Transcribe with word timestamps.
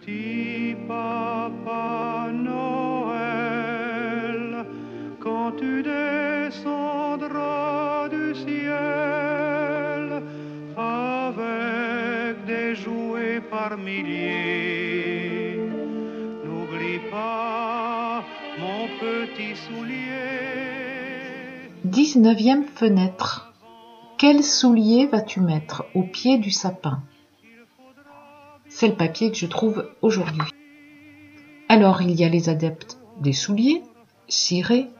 Petit 0.00 0.76
papa 0.86 2.28
Noël, 2.32 3.16
quand 5.20 5.52
tu 5.52 5.82
descendras 5.82 7.28
du 8.08 8.34
ciel 8.34 10.22
avec 10.76 12.44
des 12.46 12.74
jouets 12.74 13.40
par 13.50 13.76
milliers, 13.78 15.58
n'oublie 16.44 17.00
pas 17.10 18.22
mon 18.58 18.88
petit 19.00 19.56
soulier. 19.56 19.96
19e 21.86 22.64
fenêtre. 22.64 23.52
Quel 24.18 24.42
soulier 24.42 25.06
vas-tu 25.06 25.40
mettre 25.40 25.84
au 25.94 26.02
pied 26.02 26.38
du 26.38 26.50
sapin? 26.50 27.02
C'est 28.78 28.88
le 28.88 28.94
papier 28.94 29.30
que 29.30 29.38
je 29.38 29.46
trouve 29.46 29.88
aujourd'hui. 30.02 30.42
Alors 31.70 32.02
il 32.02 32.10
y 32.10 32.24
a 32.24 32.28
les 32.28 32.50
adeptes 32.50 32.98
des 33.22 33.32
souliers, 33.32 33.82
cirés, 34.28 34.90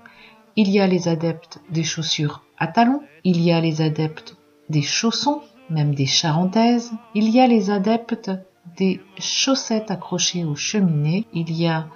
il 0.57 0.71
y 0.71 0.81
a 0.81 0.87
les 0.87 1.09
adeptes 1.09 1.61
des 1.69 1.85
chaussures 1.85 2.43
à 2.57 2.69
talons, 2.69 3.03
il 3.23 3.39
y 3.39 3.53
a 3.53 3.61
les 3.61 3.83
adeptes 3.83 4.39
des 4.71 4.81
chaussons, 4.81 5.43
même 5.69 5.95
des 5.95 6.07
charentaises, 6.07 6.91
il 7.15 7.29
y 7.29 7.39
a 7.39 7.47
les 7.47 7.71
adeptes 7.71 8.31
des 8.79 9.03
chaussettes 9.19 9.91
accrochées 9.91 10.47
aux 10.47 10.57
cheminées, 10.57 11.27
il 11.35 11.55
y 11.55 11.67
a 11.69 11.87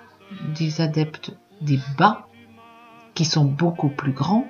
des 0.54 0.82
adeptes 0.82 1.32
des 1.62 1.78
bas 1.96 2.28
qui 3.14 3.24
sont 3.24 3.46
beaucoup 3.46 3.88
plus 3.88 4.12
grands 4.12 4.46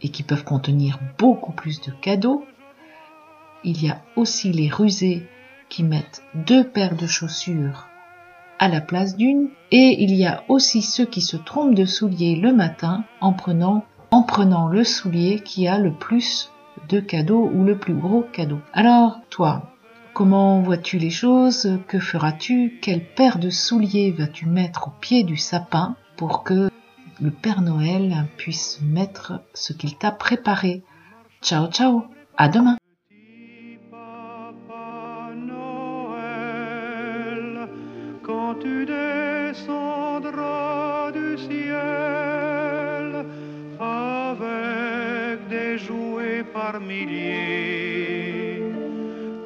et 0.00 0.08
qui 0.08 0.22
peuvent 0.22 0.44
contenir 0.44 0.98
beaucoup 1.18 1.52
plus 1.52 1.82
de 1.82 1.90
cadeaux. 1.90 2.42
Il 3.64 3.84
y 3.84 3.90
a 3.90 4.00
aussi 4.16 4.50
les 4.50 4.70
rusés 4.70 5.28
qui 5.68 5.82
mettent 5.82 6.22
deux 6.34 6.64
paires 6.64 6.96
de 6.96 7.06
chaussures 7.06 7.88
à 8.58 8.68
la 8.68 8.80
place 8.80 9.16
d'une 9.16 9.48
et 9.70 10.02
il 10.02 10.14
y 10.14 10.26
a 10.26 10.42
aussi 10.48 10.82
ceux 10.82 11.04
qui 11.04 11.20
se 11.20 11.36
trompent 11.36 11.74
de 11.74 11.84
souliers 11.84 12.36
le 12.36 12.52
matin 12.52 13.04
en 13.20 13.32
prenant 13.32 13.84
en 14.10 14.22
prenant 14.22 14.68
le 14.68 14.84
soulier 14.84 15.40
qui 15.40 15.68
a 15.68 15.78
le 15.78 15.92
plus 15.92 16.50
de 16.88 17.00
cadeaux 17.00 17.50
ou 17.52 17.64
le 17.64 17.76
plus 17.76 17.94
gros 17.94 18.22
cadeau. 18.22 18.60
Alors, 18.72 19.20
toi, 19.28 19.70
comment 20.14 20.62
vois-tu 20.62 20.98
les 20.98 21.10
choses? 21.10 21.78
Que 21.88 21.98
feras-tu? 21.98 22.78
Quelle 22.80 23.04
paire 23.04 23.38
de 23.38 23.50
souliers 23.50 24.12
vas-tu 24.12 24.46
mettre 24.46 24.88
au 24.88 24.92
pied 25.00 25.24
du 25.24 25.36
sapin 25.36 25.96
pour 26.16 26.42
que 26.42 26.70
le 27.20 27.30
Père 27.30 27.60
Noël 27.60 28.26
puisse 28.38 28.80
mettre 28.82 29.42
ce 29.52 29.74
qu'il 29.74 29.96
t'a 29.96 30.10
préparé? 30.10 30.82
Ciao, 31.42 31.68
ciao, 31.68 32.04
à 32.38 32.48
demain 32.48 32.77
quand 38.48 38.60
tu 38.60 38.86
descendras 38.86 40.32
du 41.12 41.36
ciel 41.36 41.76
avec 43.78 45.48
des 45.50 45.76
jouets 45.76 46.44
par 46.44 46.80
milliers, 46.80 48.62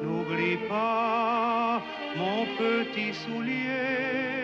n'oublie 0.01 0.57
pas 0.69 1.81
mon 2.15 2.45
petit 2.57 3.13
soulier. 3.13 4.42